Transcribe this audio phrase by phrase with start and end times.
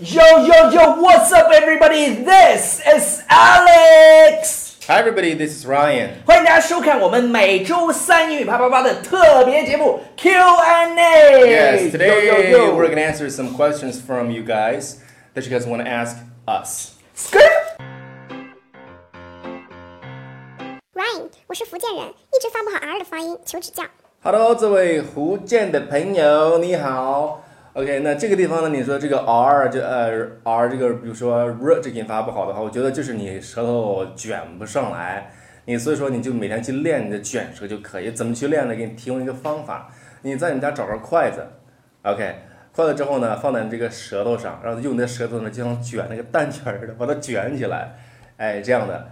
[0.00, 2.23] Yo yo yo, what's up, everybody?
[2.23, 4.79] This is Alex.
[4.87, 6.11] Hi everybody, this is Ryan.
[6.25, 10.31] 欢迎大家收看我们每周三英语啪啪啪的特别节目 Q&A。
[11.45, 12.75] Yes, today Yo, yo, yo.
[12.75, 14.95] we're gonna answer some questions from you guys
[15.35, 16.15] that you guys want to ask
[16.47, 16.91] us.
[17.15, 17.41] Skirt.
[20.93, 23.83] Ryan，我是福建人，一直发不好 R 的发音，求指教。
[24.23, 27.43] Hello，这位福建的朋友，你好。
[27.73, 35.31] OK，那这个地方呢，你说这个 R 就呃 R 这个，比如说 R 这个音发不好的话，我觉得就是你舌头卷不上来，
[35.63, 38.11] 你所以说你就每天去练你的卷舌就可以。
[38.11, 38.75] 怎么去练呢？
[38.75, 39.89] 给你提供一个方法，
[40.21, 41.47] 你在你家找根筷子
[42.01, 42.35] ，OK，
[42.75, 47.93] 筷子之后呢，放在你这个舌头上，然后用你的舌头呢，就像卷那个蛋卷似的，把它卷起来，
[48.35, 49.09] 哎，这样的，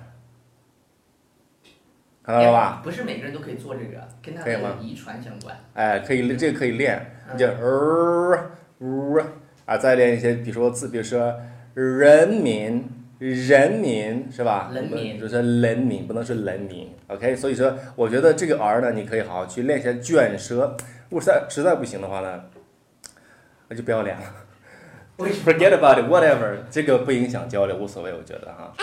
[2.21, 2.81] 看到了吧？
[2.83, 5.55] 不是每个人都可以做这个，跟他的遗传相关。
[5.75, 9.25] 哎，可以，这个可以练，你就呃呃
[9.65, 11.35] 啊，再练一些，比如说字，比如说
[11.73, 14.71] 人民，人民是吧？
[14.73, 16.89] 人民就是人民，不能是人民。
[17.07, 20.75] OK，所以说，我觉得这个 R 呢，你可以好好去练一下卷舌。
[21.09, 22.43] 如果实在实在不行的话呢，
[23.67, 24.23] 那就不要练了。
[25.17, 28.73] Forget about it, whatever，这个不影响交流，无所谓，我觉得哈。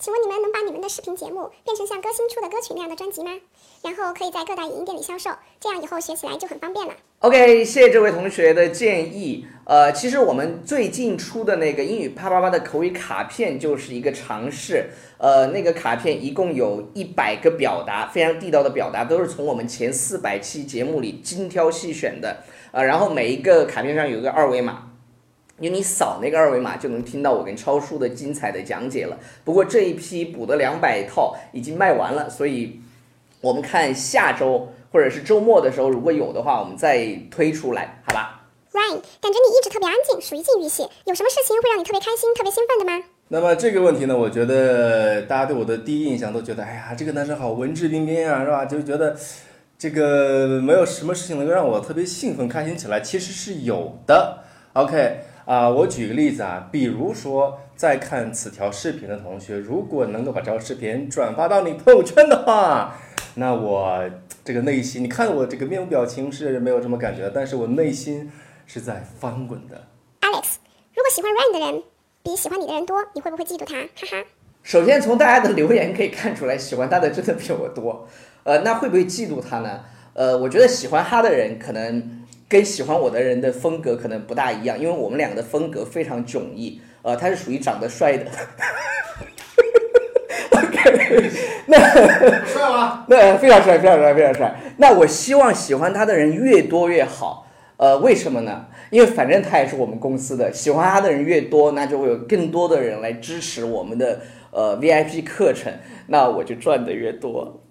[0.00, 3.32] 请问你们能把你们的视频节目变成像歌星出的歌曲那样的专辑吗？
[3.82, 5.28] 然后可以在各大影音店里销售，
[5.60, 6.94] 这样以后学起来就很方便了。
[7.18, 9.44] OK，谢谢这位同学的建议。
[9.66, 14.88] 呃，其实我们最近出的那个英语啪啪啪的口语卡片就是一个尝试。
[15.18, 22.38] 呃，那个卡片一共有一百个表达，非常地道的表达，都是从我们前四百期节目里精挑细选的。
[22.72, 24.86] 呃，然后每一个卡片上有一个二维码。
[25.60, 29.16] 因为你扫那个二维码就能听到我跟超叔的精彩的讲解了。
[29.44, 32.80] 不过这一批补的两百套已经卖完了，所以
[33.40, 43.04] 我们看下周或者是周末的时候，如果有的话，我们再推出来，好吧？Ryan，感觉你一直特别安静，属于禁欲系，有什么事情会让你特别开心、特别兴奋的吗？
[43.28, 48.64] 那么这个问题呢，我觉得大家对我的第一印象都觉得，哎呀，这个男生好文质彬彬啊，是吧？
[48.64, 49.16] 就觉得
[49.78, 54.38] 这个没有什么事情能够让我特别兴奋、开心起来，其实是有的。
[54.72, 62.96] OK 啊、我举个例子啊，比如说在看此条视频的同学，如果能够把这条视频转发到你朋友圈的话，
[63.34, 64.00] 那我
[64.44, 68.30] 这个内心，你看我这个面部表情是没有什么感觉的，但是我内心
[68.64, 69.88] 是在翻滚的。
[70.20, 70.58] Alex，
[70.94, 71.82] 如果喜欢 Ryan 的人
[72.22, 73.74] 比喜欢你的人多，你会不会嫉妒他？
[73.74, 74.24] 哈哈。
[74.62, 78.06] 首先从大家的留言可以看出来，喜欢他的真的比我多。
[78.44, 79.80] 呃，那会不会嫉妒他呢？
[80.14, 82.19] 呃，我觉得喜欢他的人可能
[82.50, 86.82] 跟喜欢我的人的风格可能不大一样，因为我们两个的风格非常迥异。
[87.02, 88.26] 呃，他是属于长得帅的。
[90.50, 91.30] OK，
[91.66, 91.78] 那
[92.44, 93.06] 帅吗？
[93.08, 94.60] 那非常帅，非常帅，非常帅。
[94.78, 97.46] 那我希望喜欢他的人越多越好。
[97.76, 98.66] 呃，为什么呢？
[98.90, 105.72] 因为反正他也是我们公司的，喜欢他的人越多，那就会有更多的人来支持我们的呃 VIP 课程，
[106.08, 107.62] 那我就赚的越多。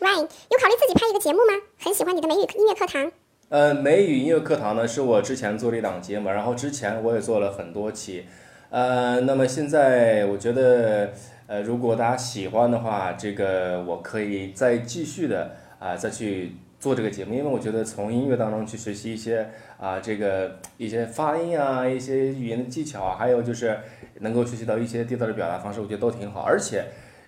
[0.00, 1.54] Ryan，有考虑自己拍一个节目吗？
[1.86, 3.12] 很喜欢你的美语音乐课堂。
[3.48, 8.24] 呃，美语音乐课堂呢，是我之前做的一档节目，然后之前我也做了很多期，
[8.70, 11.12] 呃，那么现在我觉得，
[11.46, 19.48] 呃，如果大家喜欢的话，这个我可以再继续的啊、再去做这个节目，因为我觉得从音乐当中去学习一些
[19.78, 23.78] 啊、这个一些发音啊，一些语言的技巧啊，还有就是
[24.18, 26.84] 能够学习到一些地道的表达方式，我觉得都挺好，而且。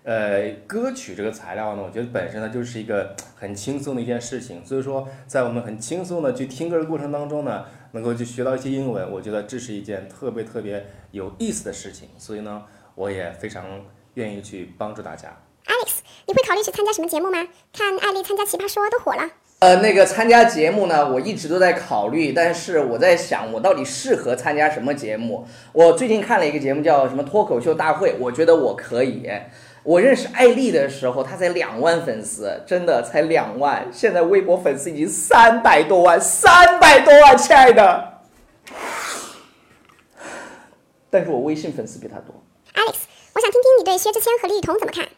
[0.09, 12.63] 呃，歌曲这个材料呢，我觉得本身呢就是一个很轻松的一件事情，所以说在我们很轻松的去听歌的过程当中呢，能够去学到一些英文，我觉得这是一件特别特别有意思的事情，所以呢，
[12.95, 13.67] 我也非常
[14.15, 15.29] 愿意去帮助大家。
[15.67, 17.47] Alex，你会考虑去参加什么节目吗？
[17.75, 19.31] 看艾丽参加《奇葩说》都火了。
[19.59, 25.47] 呃，那个参加节目呢，我一直都在考虑，但是我在想，我到底适合参加什么节目？
[25.75, 29.29] 我最近看了一个节目叫什么脱口秀大会，我觉得我可以。
[29.89, 33.89] 我认识艾丽的时候，她才两万粉丝，真的才两万。
[33.91, 38.21] 现在微博粉丝已经三百多万，三百多万，亲爱的。
[41.09, 42.35] 但是我微信粉丝比她多。
[42.75, 42.97] Alex，
[43.33, 45.09] 我想听听你对薛之谦和李雨桐怎么看？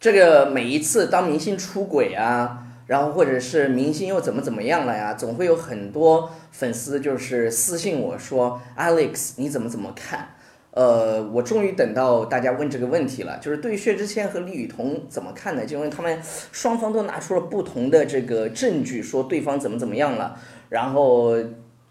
[0.00, 10.33] 这个每一次当明星出轨啊，然后或者是明星又怎么怎么样了呀，总会有很多粉丝就是私信我说，Alex 你怎么怎么看？
[10.74, 15.64] 呃，我终于等到大家问这个问题了，就是对于薛之谦和李雨桐怎么看呢？
[15.64, 20.36] 就因为他们双方都拿出了不同的这个证据，说对方怎么怎么样了，
[20.68, 21.36] 然后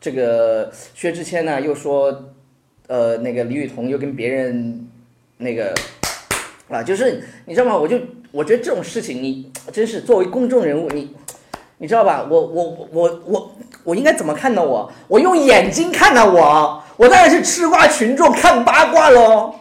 [0.02, 2.26] 这个薛之谦呢又说，
[2.88, 4.86] 呃，那个李雨桐又跟别人
[5.38, 5.74] 那个
[6.68, 7.78] 啊，就是你知道吗？
[7.78, 7.98] 我就
[8.34, 11.16] 我觉得这种事情你，真是作为公众人物，你
[11.78, 12.28] 你知道吧？
[12.30, 14.62] 我我我我我应该怎么看呢？
[14.62, 16.30] 我我用眼睛看呢？
[16.30, 19.56] 我我当然是吃瓜群众看八卦喽。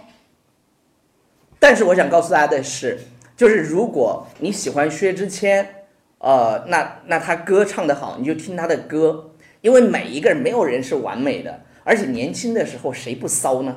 [1.58, 2.98] 但是我想告诉大家的是，
[3.36, 5.84] 就是如果你喜欢薛之谦，
[6.18, 9.30] 呃，那那他歌唱得好，你就听他的歌，
[9.60, 13.76] 因为每一个人没有人是完美的，而且年轻的时候谁不骚呢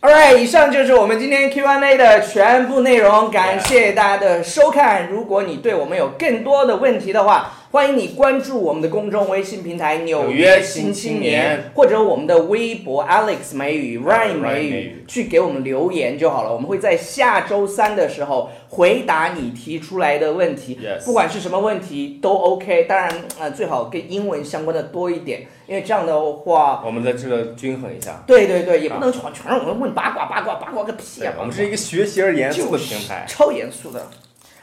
[0.00, 5.08] ？Alright，以上就是我们今天 Q&A 的全部内容，感谢大家的收看。
[5.08, 16.52] 如果你对我们有更多的问题的话，欢迎你关注我们的公众微信平台《纽约新青年》，或者我们的微博 Alex 美语 Ryan 美语，去给我们留言就好了。
[16.52, 22.84] 我们会在下周三的时候回答你提出来的问题不管是什么问题都 OK。
[22.84, 28.22] 当然，呃，最好跟英文相关的多一点，因为这样的话，我们在这个均衡一下。
[28.24, 33.24] 对对对，也不能全全让我们问八卦八卦八卦个屁啊！，我们是一个学习而严肃的平台。
[33.26, 34.06] 超严肃的。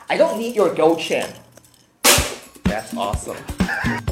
[0.08, 1.26] I don't need your gold chain。
[2.72, 4.11] That's awesome.